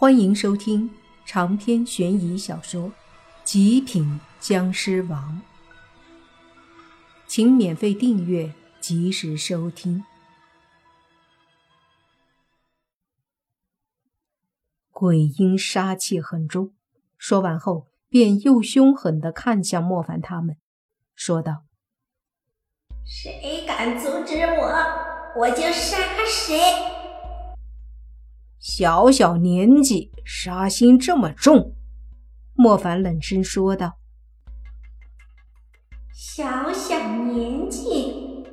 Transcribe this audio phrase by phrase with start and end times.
[0.00, 0.88] 欢迎收听
[1.26, 2.82] 长篇悬疑小说
[3.42, 5.42] 《极品僵尸王》，
[7.26, 10.04] 请免费订阅，及时收听。
[14.92, 16.72] 鬼婴杀气很重，
[17.16, 20.58] 说完后便又凶狠的看向莫凡他们，
[21.16, 21.64] 说道
[23.04, 26.60] ：“谁敢阻止我，我就杀谁。”
[28.70, 31.74] 小小年纪，杀心这么重，
[32.52, 33.96] 莫凡冷声说道
[36.12, 38.44] ：“小小年纪，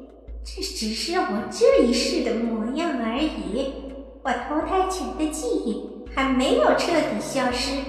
[0.42, 3.74] 这只是我这一世的模样而已。
[4.24, 7.82] 我投胎前的记忆还没有彻底消失，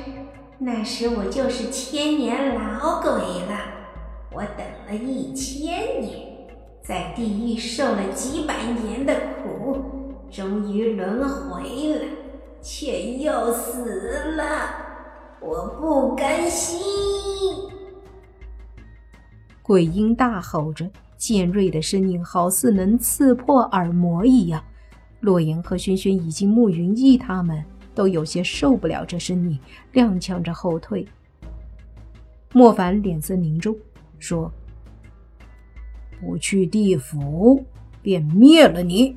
[0.58, 3.56] 那时我就是千年老鬼了。
[4.32, 6.48] 我等了一千年，
[6.82, 9.14] 在地狱受了几百年的
[9.44, 9.80] 苦。”
[10.28, 12.04] 终于轮回了，
[12.68, 14.44] 却又死了，
[15.40, 16.80] 我不甘心！
[19.62, 24.60] 鬼婴大吼着，尖锐的声音好似能刺破耳膜一样。
[25.20, 27.64] 洛言和轩轩以及慕云逸他们
[27.94, 29.60] 都有些受不了这声音，
[29.92, 31.06] 踉跄着后退。
[32.52, 33.76] 莫凡脸色凝重，
[34.18, 34.52] 说
[36.20, 37.64] ：“不去地府，
[38.02, 39.16] 便灭了你。”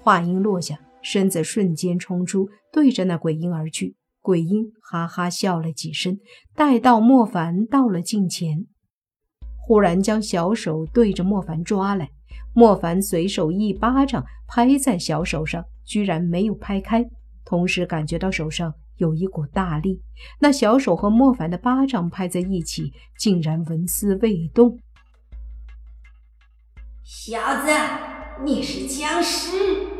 [0.00, 0.78] 话音落下，
[1.10, 3.96] 身子瞬间冲出，对着那鬼婴而去。
[4.20, 6.18] 鬼婴哈哈笑了几声，
[6.54, 8.66] 待到莫凡到了近前，
[9.56, 12.10] 忽然将小手对着莫凡抓来。
[12.52, 17.02] 莫凡随手一巴掌拍在小手上，居然没有拍开，
[17.42, 20.02] 同时感觉到手上有一股大力。
[20.38, 24.78] 那小手和莫凡的巴掌拍在一起，竟然纹丝未动。
[27.02, 27.70] 小子，
[28.44, 29.97] 你是僵尸！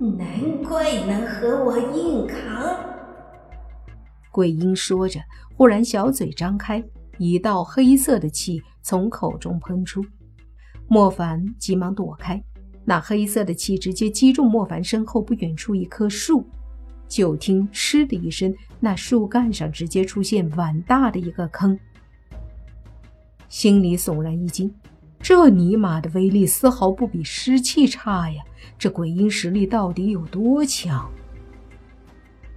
[0.00, 0.26] 难
[0.62, 2.74] 怪能和我硬扛。
[4.32, 5.20] 桂英说着，
[5.54, 6.82] 忽然小嘴张开，
[7.18, 10.02] 一道黑色的气从口中喷出。
[10.88, 12.42] 莫凡急忙躲开，
[12.82, 16.46] 那黑色的气直接击中莫凡身后不远处一棵树。
[17.06, 21.78] 就听“嗤”的一声，那树干上直接出现碗大的一个坑。
[23.48, 24.72] 心里悚然一惊。
[25.22, 28.42] 这尼玛的威力丝毫不比湿气差呀！
[28.78, 31.10] 这鬼婴实力到底有多强？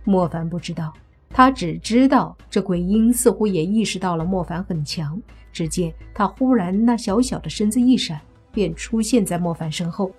[0.06, 0.94] 莫凡不知道，
[1.30, 5.22] 他只知道这鬼婴似乎也意识到了莫凡很强。
[5.52, 8.20] 只见他忽然那小小的身子一闪，
[8.52, 10.12] 便出现在莫凡身后。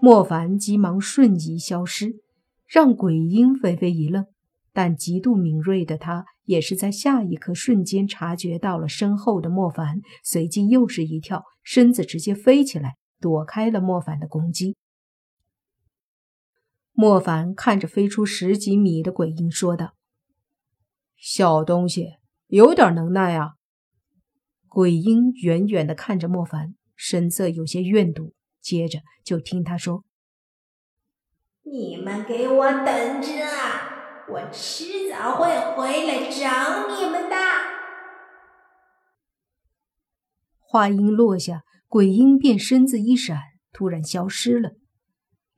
[0.00, 2.14] 莫凡急忙瞬移消失，
[2.66, 4.24] 让鬼婴微微一愣。
[4.72, 14.76] 但极度敏锐的他，也是在下一刻瞬间察觉到了身后的莫凡，随即又是一跳，身子直接飞起来，躲开了莫凡的攻击。
[16.92, 19.94] 莫凡看着飞出十几米的鬼婴，说道
[21.16, 22.16] ：“小东西，
[22.48, 23.52] 有点能耐啊。”
[24.68, 30.04] 鬼婴远远的看着莫凡，神色有些怨毒，接着就听他说
[31.64, 33.28] ：“你们给我等着！”
[34.28, 37.36] 我迟早会回来找你们的。
[40.60, 43.38] 话音落下，鬼婴便身子一闪，
[43.72, 44.72] 突然消失了。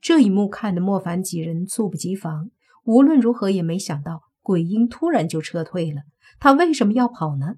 [0.01, 2.49] 这一幕看得莫凡几人猝不及防，
[2.83, 6.01] 无论如何也没想到鬼婴突然就撤退了。
[6.39, 7.55] 他为什么要跑呢？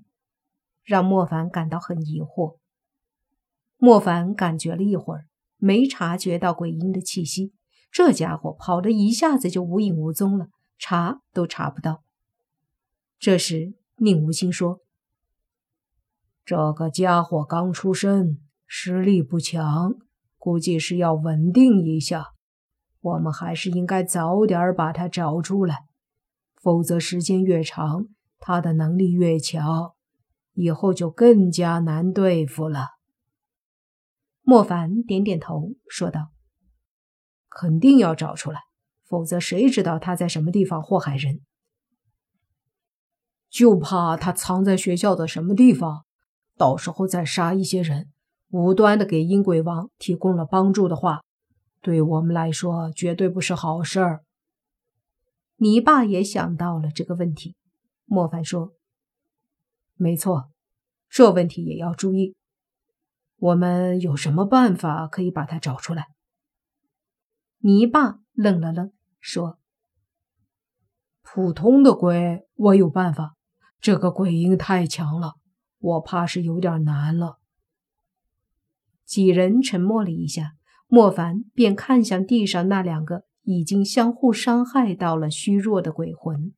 [0.84, 2.58] 让莫凡感到很疑惑。
[3.78, 5.26] 莫凡感觉了一会儿，
[5.58, 7.54] 没察觉到鬼婴的气息。
[7.92, 10.48] 这家伙跑的一下子就无影无踪了。
[10.78, 12.04] 查都查不到。
[13.20, 14.82] 这时，宁无心说
[16.46, 19.96] ：“这个家伙刚出生，实力不强，
[20.38, 22.34] 估计是要稳定一下。
[23.02, 25.88] 我们还是应该早点把他找出来，
[26.62, 28.08] 否则时间越长，
[28.40, 29.94] 他的能力越强，
[30.54, 32.98] 以后就更加难对付了。”
[34.44, 36.30] 莫凡点点头，说道
[37.50, 38.62] ：“肯定要找出来。”
[39.08, 41.42] 否则，谁知道他在什么地方祸害人？
[43.50, 46.06] 就怕他藏在学校的什么地方，
[46.58, 48.12] 到时候再杀一些人，
[48.50, 51.22] 无端的给阴鬼王提供了帮助的话，
[51.82, 54.24] 对我们来说绝对不是好事儿。
[55.56, 57.56] 你爸也想到了这个问题。
[58.06, 58.74] 莫凡说
[59.96, 60.52] ：“没错，
[61.10, 62.36] 这问题也要注意。
[63.38, 66.08] 我们有什么办法可以把他找出来？”
[67.60, 68.92] 你爸愣了愣。
[69.20, 69.60] 说
[71.22, 73.36] ：“普通的鬼，我有办法。
[73.80, 75.36] 这个鬼婴太强了，
[75.80, 77.40] 我怕是有点难了。”
[79.06, 80.54] 几人沉默了一下，
[80.88, 86.54] 莫凡便看向地上那两个已经相互伤害到了虚弱的鬼魂。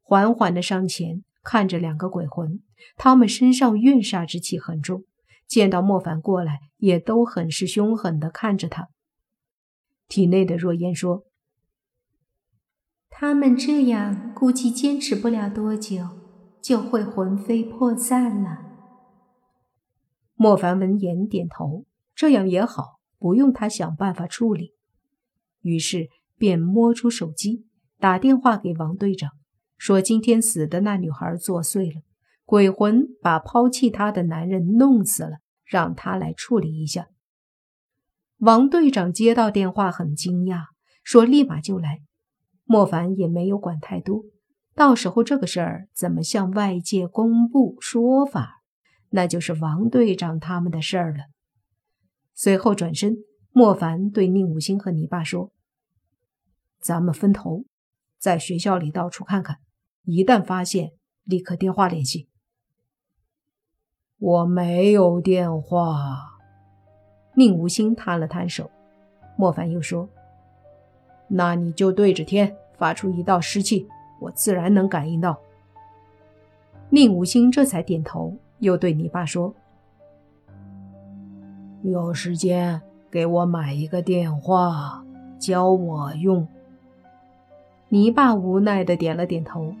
[0.00, 2.62] 缓缓的上前，看着两个鬼魂，
[2.96, 5.04] 他们身上怨煞之气很重，
[5.46, 8.88] 见到莫凡过来，也都很是凶狠的看着他。
[10.08, 11.24] 体内的若烟说
[13.18, 16.06] ：“他们这样估计坚持不了多久，
[16.60, 18.58] 就会魂飞魄散了。”
[20.36, 24.74] 莫凡闻言点头，这样也好，不用他想办法处理。
[25.62, 27.64] 于是便摸出手机，
[27.98, 29.30] 打电话给王队长，
[29.78, 32.02] 说今天死的那女孩作祟了，
[32.44, 37.08] 鬼魂把抛弃她的男人弄死了，让他来处理一下。
[38.40, 40.64] 王队长接到电话很惊讶，
[41.02, 42.02] 说立马就来。
[42.66, 44.24] 莫凡也没有管太多，
[44.74, 48.62] 到时候这个事儿怎么向外界公布说法，
[49.10, 51.24] 那就是王队长他们的事儿了。
[52.34, 53.16] 随后转身，
[53.52, 55.52] 莫凡对宁武星和你爸说。
[56.80, 57.64] 咱们分头
[58.18, 59.58] 在学校里到处看看，
[60.02, 60.90] 一旦发现，
[61.24, 62.28] 立刻电话联系。
[64.18, 66.34] 我没有电话。
[67.36, 68.70] 宁无心摊了摊手。
[69.38, 70.08] 莫凡又说
[71.28, 73.86] ：“那你就对着天发出一道湿气，
[74.20, 75.38] 我自然能感应到。”
[76.88, 79.52] 宁无心这才点头，又对你爸说
[81.82, 82.80] ：“有时间
[83.10, 85.04] 给我买一个电话，
[85.38, 86.46] 教我用。”
[87.88, 89.74] 泥爸无奈的点了点头。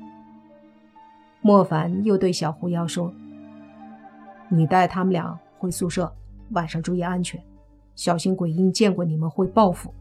[1.40, 3.12] 莫凡又对小狐妖说
[4.48, 6.12] ：“你带他们俩回宿舍，
[6.50, 7.40] 晚上注意安全，
[7.94, 9.94] 小心鬼婴见过你们会报复。”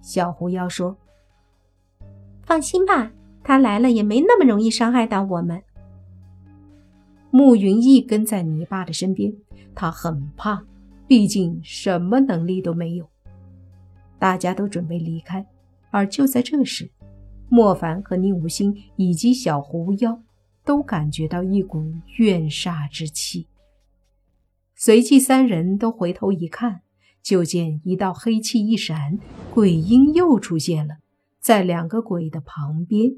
[0.00, 0.96] 小狐妖说
[2.44, 3.12] ：“放心吧，
[3.42, 5.62] 他来了也没那么容易伤害到我们。”
[7.30, 9.32] 慕云逸跟在泥爸的身边，
[9.74, 10.64] 他很怕，
[11.06, 13.08] 毕竟什么能力都没有。
[14.18, 15.46] 大家都准备离开。
[15.90, 16.90] 而就在这时，
[17.48, 20.20] 莫凡和宁无心以及小狐妖
[20.64, 21.82] 都感觉到一股
[22.16, 23.46] 怨煞之气。
[24.74, 26.82] 随即，三人都回头一看，
[27.22, 29.18] 就见一道黑气一闪，
[29.52, 30.96] 鬼婴又出现了
[31.40, 33.10] 在两个鬼的旁边。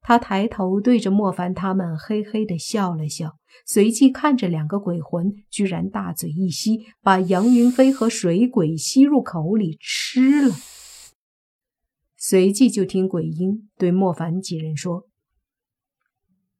[0.00, 10.54] 他抬头对着莫凡他们嘿嘿的笑了笑，随即看着两个鬼魂，居然大嘴一吸，把杨云飞和水鬼吸入口里吃了。
[12.16, 15.08] 随即就听鬼婴对莫凡几人说：“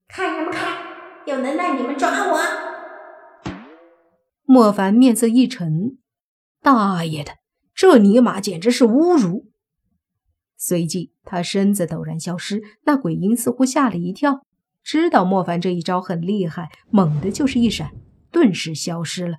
[0.08, 0.78] 看什么看？
[1.26, 2.38] 有能耐你们抓我！”
[4.44, 5.98] 莫凡面色一沉
[6.62, 7.32] ：“大爷的，
[7.74, 9.50] 这尼玛简直是侮辱！”
[10.56, 14.46] 随即他身子陡然消失，那鬼婴似乎吓了一跳，
[14.82, 17.90] 知道莫凡这一招很厉害，猛地就是一闪，
[18.30, 19.38] 顿时消失了。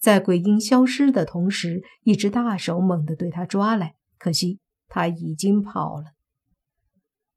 [0.00, 4.58] 在鬼婴消失的同时，一只大手猛地对他抓来，可惜。
[4.86, 6.12] 他已经跑了。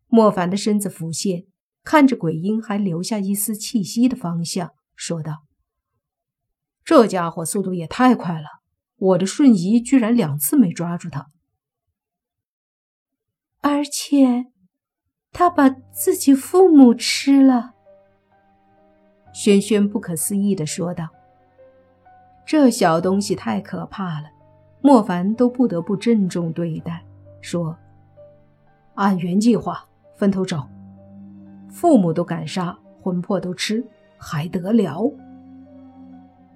[0.07, 1.45] 莫凡的身子浮现，
[1.83, 5.45] 看着鬼婴还留下一丝气息的方向，说道
[6.85, 8.47] ：“这家伙速度也太快了，
[8.97, 11.29] 我的瞬移居然两次没抓住他，
[13.61, 14.47] 而且
[15.31, 17.73] 他把自己父母吃了。”
[19.33, 21.09] 轩轩不可思议的说道
[22.43, 24.29] ：“这小东西太可怕了，
[24.81, 27.05] 莫凡都不得不郑重对待。”
[27.39, 27.77] 说
[28.95, 30.67] ：“按原计划分头找，
[31.69, 33.85] 父母都敢杀，魂魄都吃，
[34.17, 35.13] 还得了？”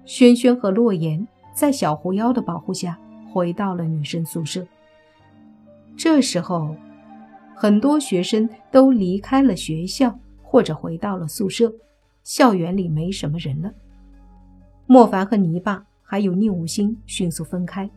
[0.04, 2.98] 轩轩和洛言在小狐妖的保护下
[3.32, 4.66] 回到了女生宿舍。
[5.96, 6.74] 这时候，
[7.54, 11.72] 很多学生都离开了学校，或者回到了宿舍，
[12.24, 13.72] 校园里没什么人了。
[14.86, 17.88] 莫凡和泥巴还有宁无心迅速分开。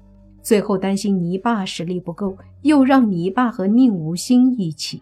[0.41, 5.01] 最后担心泥巴实力不够，又让泥巴和宁无心一起。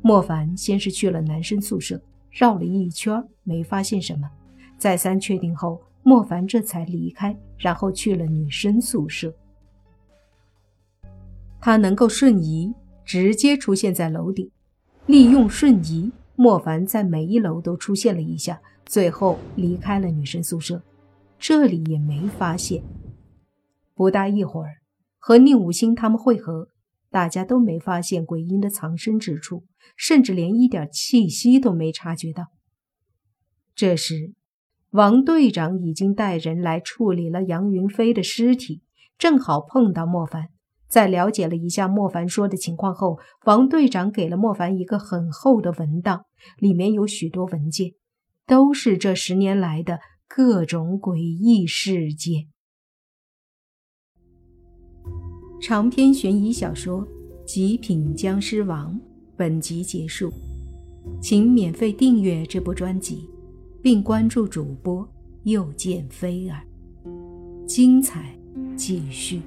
[0.00, 4.30] 莫凡先是去了男生宿舍，绕了一圈没发现什么，
[4.78, 9.32] 再三确定后，莫凡这才离开，然后去了女生宿舍。
[11.60, 14.50] 他能够瞬移，直接出现在楼顶，
[15.06, 20.82] 利用瞬移，莫凡在每一楼都出现了一下，最后离开了女生宿舍，
[21.38, 22.82] 这里也没发现。
[23.94, 24.78] 不大一会儿，
[25.18, 26.68] 和宁武星他们会合，
[27.10, 29.62] 大家都没发现鬼婴的藏身之处，
[29.96, 32.46] 甚至连一点气息都没察觉到。
[33.76, 34.32] 这时，
[34.92, 38.82] 王队长已经带人来处理了杨云飞的尸体，
[39.16, 40.48] 正好碰到莫凡。
[40.86, 46.26] 在了解了一下莫凡说的情况后，王队长给了莫凡一个很厚的文档，
[46.58, 47.92] 里面有许多文件，
[48.46, 52.48] 都是这十年来的各种诡异事件。
[55.62, 57.00] 长篇悬疑小说
[57.46, 58.92] 《极品僵尸王》
[59.38, 60.30] 本集结束，
[61.22, 63.26] 请免费订阅这部专辑，
[63.82, 65.06] 并关注主播
[65.42, 66.62] 又见菲儿，
[67.66, 68.32] 精彩
[68.76, 69.42] 继续。